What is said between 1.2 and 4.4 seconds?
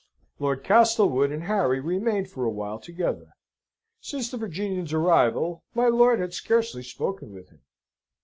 and Harry remained for a while together. Since the